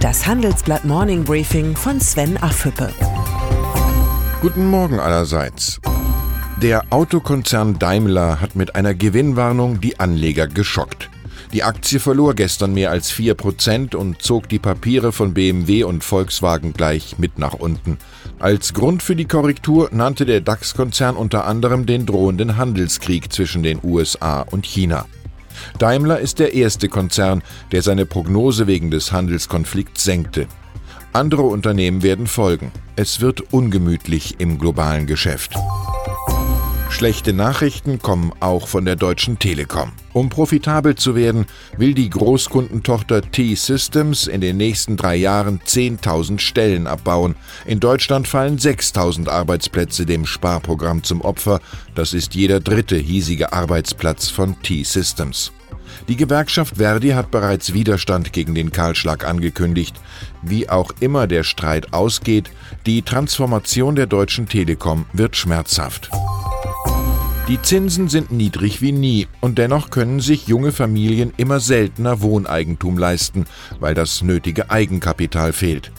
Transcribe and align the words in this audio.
Das 0.00 0.28
Handelsblatt 0.28 0.84
Morning 0.84 1.24
Briefing 1.24 1.74
von 1.74 2.00
Sven 2.00 2.36
Affüppe. 2.36 2.92
Guten 4.40 4.66
Morgen 4.66 5.00
allerseits. 5.00 5.80
Der 6.62 6.84
Autokonzern 6.90 7.80
Daimler 7.80 8.40
hat 8.40 8.54
mit 8.54 8.76
einer 8.76 8.94
Gewinnwarnung 8.94 9.80
die 9.80 9.98
Anleger 9.98 10.46
geschockt. 10.46 11.10
Die 11.52 11.64
Aktie 11.64 11.98
verlor 11.98 12.34
gestern 12.34 12.74
mehr 12.74 12.92
als 12.92 13.12
4% 13.12 13.96
und 13.96 14.22
zog 14.22 14.48
die 14.48 14.60
Papiere 14.60 15.10
von 15.10 15.34
BMW 15.34 15.82
und 15.82 16.04
Volkswagen 16.04 16.74
gleich 16.74 17.18
mit 17.18 17.40
nach 17.40 17.54
unten. 17.54 17.98
Als 18.38 18.74
Grund 18.74 19.02
für 19.02 19.16
die 19.16 19.24
Korrektur 19.24 19.88
nannte 19.90 20.26
der 20.26 20.40
DAX-Konzern 20.40 21.16
unter 21.16 21.44
anderem 21.44 21.86
den 21.86 22.06
drohenden 22.06 22.56
Handelskrieg 22.56 23.32
zwischen 23.32 23.64
den 23.64 23.80
USA 23.82 24.42
und 24.42 24.64
China. 24.64 25.06
Daimler 25.78 26.20
ist 26.20 26.38
der 26.38 26.54
erste 26.54 26.88
Konzern, 26.88 27.42
der 27.72 27.82
seine 27.82 28.06
Prognose 28.06 28.66
wegen 28.66 28.90
des 28.90 29.12
Handelskonflikts 29.12 30.04
senkte. 30.04 30.46
Andere 31.12 31.42
Unternehmen 31.42 32.02
werden 32.02 32.26
folgen. 32.26 32.70
Es 32.96 33.20
wird 33.20 33.52
ungemütlich 33.52 34.36
im 34.38 34.58
globalen 34.58 35.06
Geschäft. 35.06 35.54
Schlechte 36.90 37.32
Nachrichten 37.32 38.00
kommen 38.00 38.32
auch 38.40 38.66
von 38.66 38.84
der 38.84 38.96
Deutschen 38.96 39.38
Telekom. 39.38 39.92
Um 40.12 40.30
profitabel 40.30 40.96
zu 40.96 41.14
werden, 41.14 41.46
will 41.76 41.94
die 41.94 42.10
Großkundentochter 42.10 43.22
T-Systems 43.22 44.26
in 44.26 44.40
den 44.40 44.56
nächsten 44.56 44.96
drei 44.96 45.14
Jahren 45.14 45.60
10.000 45.64 46.40
Stellen 46.40 46.86
abbauen. 46.86 47.36
In 47.66 47.78
Deutschland 47.78 48.26
fallen 48.26 48.58
6.000 48.58 49.28
Arbeitsplätze 49.28 50.06
dem 50.06 50.26
Sparprogramm 50.26 51.04
zum 51.04 51.20
Opfer. 51.20 51.60
Das 51.94 52.14
ist 52.14 52.34
jeder 52.34 52.58
dritte 52.58 52.96
hiesige 52.96 53.52
Arbeitsplatz 53.52 54.28
von 54.28 54.60
T-Systems. 54.62 55.52
Die 56.08 56.16
Gewerkschaft 56.16 56.76
Verdi 56.76 57.10
hat 57.10 57.30
bereits 57.30 57.72
Widerstand 57.72 58.32
gegen 58.32 58.54
den 58.54 58.72
Kahlschlag 58.72 59.26
angekündigt. 59.26 59.96
Wie 60.42 60.68
auch 60.68 60.92
immer 61.00 61.26
der 61.26 61.44
Streit 61.44 61.92
ausgeht, 61.92 62.50
die 62.86 63.02
Transformation 63.02 63.96
der 63.96 64.06
Deutschen 64.06 64.48
Telekom 64.48 65.06
wird 65.12 65.36
schmerzhaft. 65.36 66.10
Die 67.48 67.62
Zinsen 67.62 68.08
sind 68.08 68.30
niedrig 68.30 68.82
wie 68.82 68.92
nie 68.92 69.26
und 69.40 69.56
dennoch 69.56 69.88
können 69.88 70.20
sich 70.20 70.48
junge 70.48 70.70
Familien 70.70 71.32
immer 71.38 71.60
seltener 71.60 72.20
Wohneigentum 72.20 72.98
leisten, 72.98 73.46
weil 73.80 73.94
das 73.94 74.20
nötige 74.20 74.70
Eigenkapital 74.70 75.54
fehlt. 75.54 75.90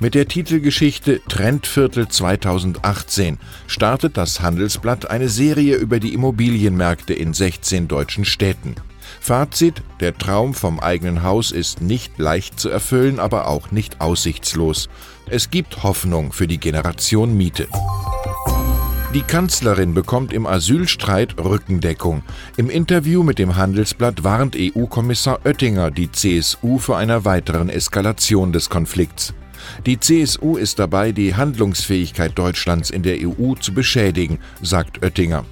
Mit 0.00 0.14
der 0.14 0.28
Titelgeschichte 0.28 1.20
Trendviertel 1.28 2.08
2018 2.08 3.38
startet 3.66 4.16
das 4.16 4.40
Handelsblatt 4.40 5.10
eine 5.10 5.28
Serie 5.28 5.76
über 5.76 6.00
die 6.00 6.14
Immobilienmärkte 6.14 7.12
in 7.12 7.34
16 7.34 7.86
deutschen 7.86 8.24
Städten. 8.24 8.74
Fazit, 9.20 9.82
der 10.00 10.16
Traum 10.16 10.54
vom 10.54 10.80
eigenen 10.80 11.22
Haus 11.22 11.50
ist 11.50 11.80
nicht 11.80 12.18
leicht 12.18 12.58
zu 12.58 12.68
erfüllen, 12.68 13.18
aber 13.18 13.48
auch 13.48 13.70
nicht 13.70 14.00
aussichtslos. 14.00 14.88
Es 15.28 15.50
gibt 15.50 15.82
Hoffnung 15.82 16.32
für 16.32 16.46
die 16.46 16.58
Generation 16.58 17.36
Miete. 17.36 17.68
Die 19.14 19.22
Kanzlerin 19.22 19.94
bekommt 19.94 20.32
im 20.32 20.44
Asylstreit 20.44 21.38
Rückendeckung. 21.38 22.24
Im 22.56 22.68
Interview 22.68 23.22
mit 23.22 23.38
dem 23.38 23.54
Handelsblatt 23.54 24.24
warnt 24.24 24.56
EU-Kommissar 24.58 25.38
Oettinger 25.44 25.92
die 25.92 26.10
CSU 26.10 26.78
vor 26.78 26.98
einer 26.98 27.24
weiteren 27.24 27.68
Eskalation 27.68 28.52
des 28.52 28.68
Konflikts. 28.68 29.32
Die 29.86 30.00
CSU 30.00 30.56
ist 30.56 30.80
dabei, 30.80 31.12
die 31.12 31.36
Handlungsfähigkeit 31.36 32.36
Deutschlands 32.36 32.90
in 32.90 33.04
der 33.04 33.18
EU 33.20 33.54
zu 33.54 33.72
beschädigen, 33.72 34.40
sagt 34.62 35.04
Oettinger. 35.04 35.44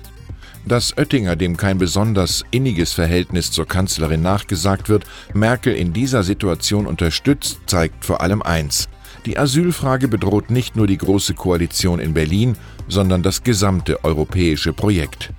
Dass 0.64 0.96
Oettinger, 0.96 1.36
dem 1.36 1.56
kein 1.56 1.78
besonders 1.78 2.44
inniges 2.50 2.92
Verhältnis 2.92 3.50
zur 3.50 3.66
Kanzlerin 3.66 4.22
nachgesagt 4.22 4.88
wird, 4.88 5.04
Merkel 5.34 5.74
in 5.74 5.92
dieser 5.92 6.22
Situation 6.22 6.86
unterstützt, 6.86 7.60
zeigt 7.66 8.04
vor 8.04 8.20
allem 8.20 8.42
eins. 8.42 8.88
Die 9.26 9.38
Asylfrage 9.38 10.08
bedroht 10.08 10.50
nicht 10.50 10.76
nur 10.76 10.86
die 10.86 10.98
Große 10.98 11.34
Koalition 11.34 11.98
in 11.98 12.14
Berlin, 12.14 12.56
sondern 12.88 13.22
das 13.22 13.42
gesamte 13.42 14.04
europäische 14.04 14.72
Projekt. 14.72 15.30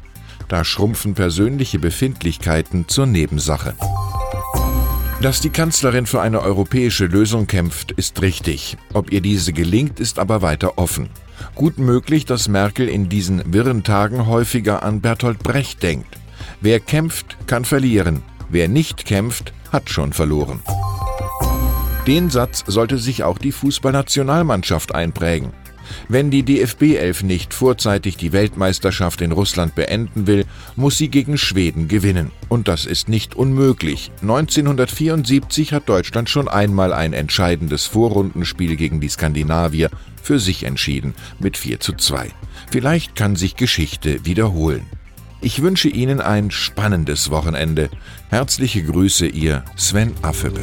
Da 0.47 0.63
schrumpfen 0.63 1.13
persönliche 1.13 1.79
Befindlichkeiten 1.79 2.87
zur 2.87 3.05
Nebensache. 3.05 3.73
Dass 5.21 5.39
die 5.39 5.49
Kanzlerin 5.49 6.05
für 6.05 6.21
eine 6.21 6.41
europäische 6.41 7.05
Lösung 7.05 7.47
kämpft, 7.47 7.91
ist 7.91 8.21
richtig. 8.21 8.77
Ob 8.93 9.11
ihr 9.11 9.21
diese 9.21 9.53
gelingt, 9.53 9.99
ist 10.01 10.19
aber 10.19 10.41
weiter 10.41 10.77
offen. 10.77 11.09
Gut 11.55 11.77
möglich, 11.77 12.25
dass 12.25 12.47
Merkel 12.47 12.89
in 12.89 13.09
diesen 13.09 13.53
wirren 13.53 13.83
Tagen 13.83 14.27
häufiger 14.27 14.83
an 14.83 15.01
Bertolt 15.01 15.39
Brecht 15.39 15.83
denkt. 15.83 16.17
Wer 16.61 16.79
kämpft, 16.79 17.37
kann 17.47 17.65
verlieren. 17.65 18.23
Wer 18.49 18.67
nicht 18.67 19.05
kämpft, 19.05 19.53
hat 19.71 19.89
schon 19.89 20.13
verloren. 20.13 20.61
Den 22.07 22.29
Satz 22.29 22.63
sollte 22.67 22.97
sich 22.97 23.23
auch 23.23 23.37
die 23.37 23.51
Fußballnationalmannschaft 23.51 24.93
einprägen. 24.93 25.53
Wenn 26.07 26.31
die 26.31 26.43
DFB 26.43 26.95
11 26.97 27.23
nicht 27.23 27.53
vorzeitig 27.53 28.17
die 28.17 28.31
Weltmeisterschaft 28.31 29.21
in 29.21 29.31
Russland 29.31 29.75
beenden 29.75 30.27
will, 30.27 30.45
muss 30.75 30.97
sie 30.97 31.09
gegen 31.09 31.37
Schweden 31.37 31.87
gewinnen. 31.87 32.31
Und 32.49 32.67
das 32.67 32.85
ist 32.85 33.09
nicht 33.09 33.35
unmöglich. 33.35 34.11
1974 34.21 35.73
hat 35.73 35.89
Deutschland 35.89 36.29
schon 36.29 36.47
einmal 36.47 36.93
ein 36.93 37.13
entscheidendes 37.13 37.85
Vorrundenspiel 37.85 38.75
gegen 38.75 38.99
die 38.99 39.09
Skandinavier 39.09 39.89
für 40.21 40.39
sich 40.39 40.63
entschieden 40.63 41.13
mit 41.39 41.57
4 41.57 41.79
zu 41.79 41.93
2. 41.93 42.29
Vielleicht 42.71 43.15
kann 43.15 43.35
sich 43.35 43.55
Geschichte 43.55 44.25
wiederholen. 44.25 44.85
Ich 45.41 45.61
wünsche 45.61 45.89
Ihnen 45.89 46.21
ein 46.21 46.51
spannendes 46.51 47.29
Wochenende. 47.29 47.89
Herzliche 48.29 48.81
Grüße, 48.81 49.27
Ihr 49.27 49.65
Sven 49.75 50.13
Affebe. 50.21 50.61